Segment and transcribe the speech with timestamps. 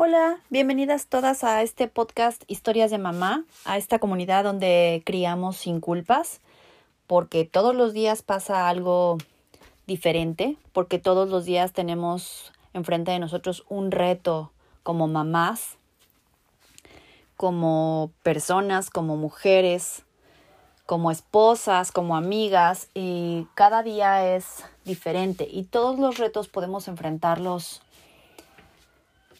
[0.00, 5.80] Hola, bienvenidas todas a este podcast Historias de Mamá, a esta comunidad donde criamos sin
[5.80, 6.40] culpas,
[7.08, 9.18] porque todos los días pasa algo
[9.88, 14.52] diferente, porque todos los días tenemos enfrente de nosotros un reto
[14.84, 15.78] como mamás,
[17.36, 20.04] como personas, como mujeres,
[20.86, 27.82] como esposas, como amigas, y cada día es diferente y todos los retos podemos enfrentarlos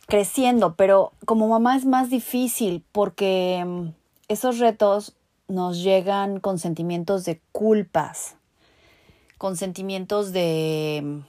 [0.09, 3.89] creciendo, pero como mamá es más difícil porque mm,
[4.29, 5.15] esos retos
[5.49, 8.37] nos llegan con sentimientos de culpas,
[9.37, 11.23] con sentimientos de,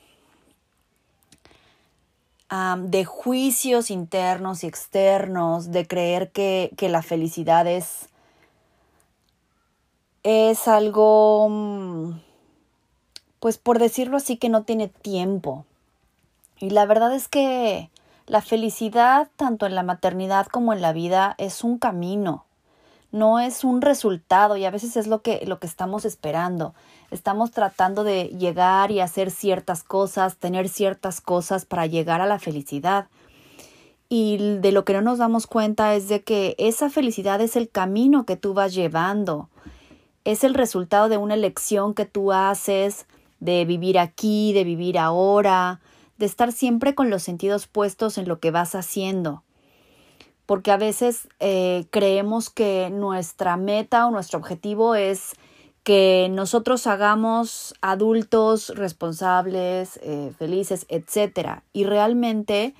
[2.49, 8.07] mm, de juicios internos y externos, de creer que, que la felicidad es,
[10.23, 12.21] es algo, mm,
[13.41, 15.65] pues por decirlo así, que no tiene tiempo.
[16.61, 17.89] Y la verdad es que
[18.29, 22.45] la felicidad, tanto en la maternidad como en la vida, es un camino,
[23.11, 26.75] no es un resultado y a veces es lo que, lo que estamos esperando.
[27.09, 32.37] Estamos tratando de llegar y hacer ciertas cosas, tener ciertas cosas para llegar a la
[32.37, 33.07] felicidad.
[34.09, 37.67] Y de lo que no nos damos cuenta es de que esa felicidad es el
[37.67, 39.49] camino que tú vas llevando,
[40.23, 43.07] es el resultado de una elección que tú haces
[43.39, 45.79] de vivir aquí, de vivir ahora,
[46.19, 49.43] de estar siempre con los sentidos puestos en lo que vas haciendo.
[50.45, 55.33] Porque a veces eh, creemos que nuestra meta o nuestro objetivo es
[55.83, 61.61] que nosotros hagamos adultos responsables, eh, felices, etc.
[61.71, 62.75] Y realmente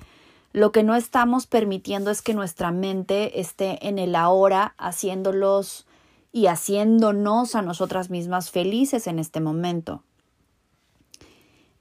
[0.52, 5.86] lo que no estamos permitiendo es que nuestra mente esté en el ahora haciéndolos
[6.30, 10.02] y haciéndonos a nosotras mismas felices en este momento.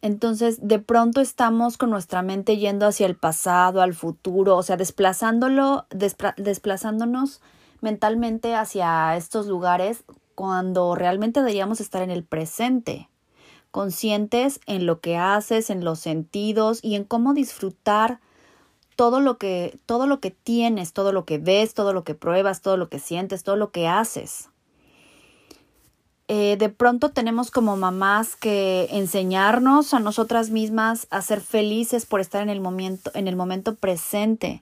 [0.02, 4.78] Entonces, de pronto estamos con nuestra mente yendo hacia el pasado, al futuro, o sea,
[4.78, 5.86] desplazándolo,
[6.38, 7.42] desplazándonos
[7.82, 10.04] mentalmente hacia estos lugares
[10.36, 13.10] cuando realmente deberíamos estar en el presente,
[13.72, 18.20] conscientes en lo que haces, en los sentidos y en cómo disfrutar
[18.96, 22.62] todo lo que todo lo que tienes, todo lo que ves, todo lo que pruebas,
[22.62, 24.50] todo lo que sientes, todo lo que haces.
[26.32, 32.22] Eh, de pronto tenemos como mamás que enseñarnos a nosotras mismas a ser felices por
[32.22, 34.62] estar en el momento, en el momento presente.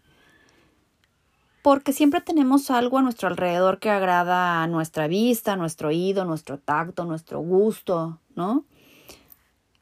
[1.61, 6.57] Porque siempre tenemos algo a nuestro alrededor que agrada a nuestra vista, nuestro oído, nuestro
[6.57, 8.63] tacto, nuestro gusto, ¿no?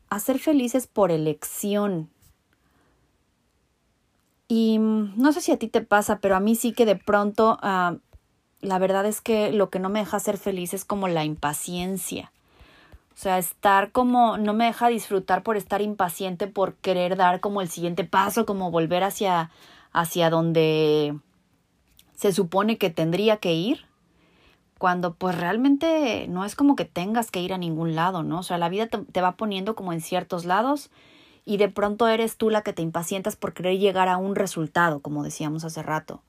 [0.09, 2.09] A ser felices por elección.
[4.47, 6.95] Y mm, no sé si a ti te pasa, pero a mí sí que de
[6.95, 7.97] pronto ah,
[8.65, 12.31] la verdad es que lo que no me deja ser feliz es como la impaciencia.
[13.13, 17.61] O sea, estar como no me deja disfrutar por estar impaciente, por querer dar como
[17.61, 19.51] el siguiente paso, como volver hacia
[19.93, 21.17] hacia donde
[22.15, 23.85] se supone que tendría que ir,
[24.77, 28.39] cuando pues realmente no es como que tengas que ir a ningún lado, ¿no?
[28.39, 30.89] O sea, la vida te, te va poniendo como en ciertos lados
[31.45, 34.99] y de pronto eres tú la que te impacientas por querer llegar a un resultado,
[34.99, 36.21] como decíamos hace rato.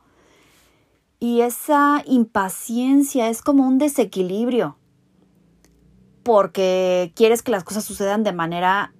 [1.18, 4.76] Y esa impaciencia es como un desequilibrio,
[6.22, 8.92] porque quieres que las cosas sucedan de manera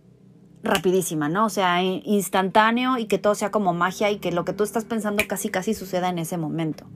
[0.62, 1.46] rapidísima, ¿no?
[1.46, 4.84] O sea, instantáneo y que todo sea como magia y que lo que tú estás
[4.84, 6.86] pensando casi casi suceda en ese momento.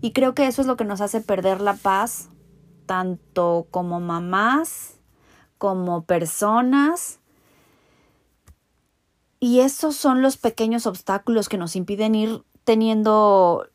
[0.00, 2.28] Y creo que eso es lo que nos hace perder la paz,
[2.86, 4.98] tanto como mamás,
[5.56, 7.20] como personas.
[9.40, 13.66] Y esos son los pequeños obstáculos que nos impiden ir teniendo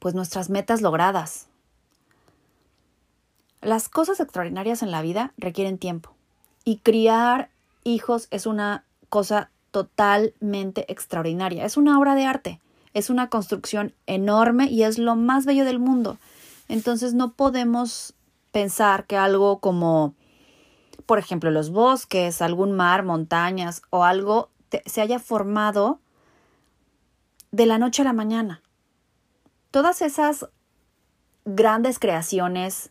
[0.00, 1.46] pues nuestras metas logradas.
[3.62, 6.16] Las cosas extraordinarias en la vida requieren tiempo
[6.64, 7.50] y criar
[7.84, 11.64] hijos es una cosa totalmente extraordinaria.
[11.64, 12.60] Es una obra de arte,
[12.94, 16.18] es una construcción enorme y es lo más bello del mundo.
[16.68, 18.14] Entonces no podemos
[18.50, 20.14] pensar que algo como,
[21.06, 24.48] por ejemplo, los bosques, algún mar, montañas o algo
[24.86, 26.00] se haya formado
[27.50, 28.62] de la noche a la mañana.
[29.70, 30.48] Todas esas
[31.44, 32.90] grandes creaciones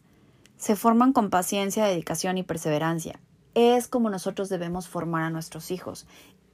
[0.56, 3.20] se forman con paciencia, dedicación y perseverancia.
[3.54, 6.08] Es como nosotros debemos formar a nuestros hijos.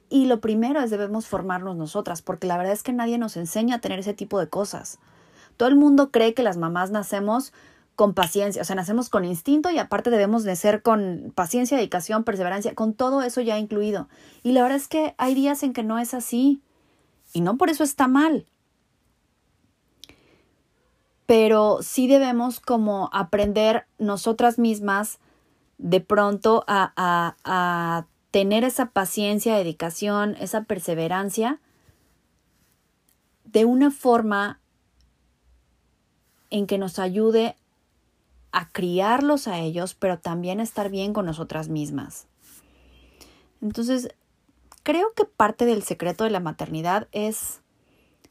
[0.08, 3.76] Y lo primero es debemos formarnos nosotras, porque la verdad es que nadie nos enseña
[3.76, 4.98] a tener ese tipo de cosas.
[5.56, 7.52] Todo el mundo cree que las mamás nacemos
[7.94, 12.74] con paciencia, o sea, nacemos con instinto y aparte debemos nacer con paciencia, dedicación, perseverancia,
[12.74, 14.08] con todo eso ya incluido.
[14.42, 16.62] Y la verdad es que hay días en que no es así.
[17.32, 18.46] Y no por eso está mal
[21.26, 25.18] pero sí debemos como aprender nosotras mismas
[25.78, 31.60] de pronto a, a, a tener esa paciencia, dedicación, esa perseverancia
[33.44, 34.60] de una forma
[36.50, 37.56] en que nos ayude
[38.52, 42.26] a criarlos a ellos, pero también a estar bien con nosotras mismas.
[43.60, 44.08] Entonces,
[44.82, 47.60] creo que parte del secreto de la maternidad es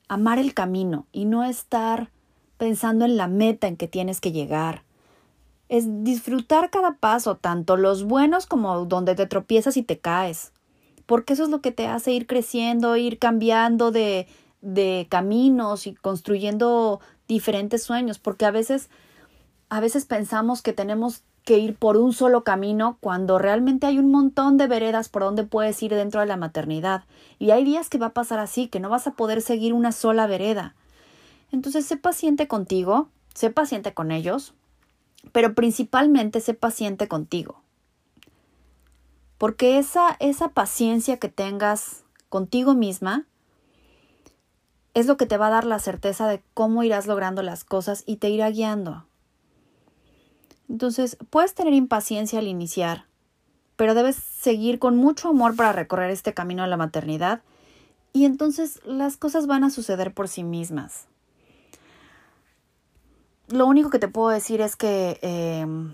[0.07, 2.11] amar el camino y no estar
[2.57, 4.83] pensando en la meta en que tienes que llegar.
[5.67, 10.51] Es disfrutar cada paso, tanto los buenos como donde te tropiezas y te caes.
[11.05, 14.27] Porque eso es lo que te hace ir creciendo, ir cambiando de,
[14.61, 18.19] de caminos y construyendo diferentes sueños.
[18.19, 18.89] Porque a veces,
[19.69, 24.11] a veces pensamos que tenemos que ir por un solo camino cuando realmente hay un
[24.11, 27.03] montón de veredas por donde puedes ir dentro de la maternidad.
[27.37, 29.91] Y hay días que va a pasar así, que no vas a poder seguir una
[29.91, 30.73] sola vereda.
[31.51, 34.53] Entonces, sé paciente contigo, sé paciente con ellos,
[35.31, 37.61] pero principalmente sé paciente contigo.
[39.37, 43.25] Porque esa, esa paciencia que tengas contigo misma
[44.93, 48.03] es lo que te va a dar la certeza de cómo irás logrando las cosas
[48.05, 49.05] y te irá guiando.
[50.69, 53.05] Entonces, puedes tener impaciencia al iniciar,
[53.75, 57.41] pero debes seguir con mucho amor para recorrer este camino a la maternidad
[58.13, 61.07] y entonces las cosas van a suceder por sí mismas.
[63.47, 65.93] Lo único que te puedo decir es que em,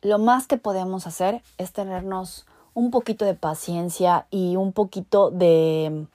[0.00, 6.06] lo más que podemos hacer es tenernos un poquito de paciencia y un poquito de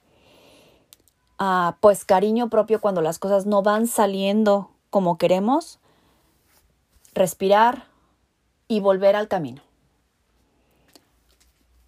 [1.38, 5.78] ah, pues cariño propio cuando las cosas no van saliendo como queremos
[7.14, 7.84] respirar
[8.66, 9.62] y volver al camino.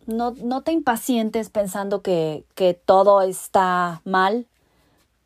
[0.06, 4.46] No, no te impacientes pensando que, que todo está mal,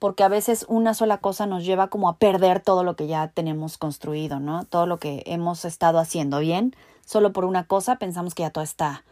[0.00, 3.28] porque a veces una sola cosa nos lleva como a perder todo lo que ya
[3.28, 4.64] tenemos construido, ¿no?
[4.64, 6.74] Todo lo que hemos estado haciendo bien,
[7.04, 9.04] solo por una cosa pensamos que ya todo está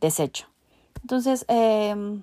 [0.00, 0.46] deshecho.
[1.02, 2.22] Entonces, em,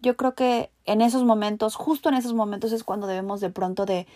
[0.00, 3.86] yo creo que en esos momentos, justo en esos momentos es cuando debemos de pronto
[3.86, 4.06] de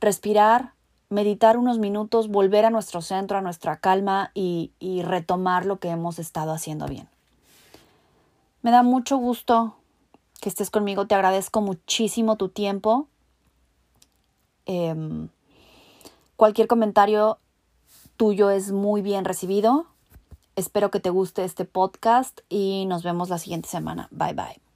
[0.00, 0.72] respirar,
[1.08, 4.70] meditar unos minutos, volver a nuestro centro, a nuestra calma y,
[5.04, 7.08] retomar lo que hemos estado haciendo bien.
[8.62, 9.74] Me da mucho gusto
[10.42, 13.06] que estés conmigo, te agradezco muchísimo tu tiempo.
[14.66, 15.28] Em,
[16.34, 17.38] cualquier comentario
[18.16, 19.86] tuyo es muy bien recibido.
[20.56, 24.08] Espero que te guste este podcast y nos vemos la siguiente semana.
[24.10, 24.71] Bye bye.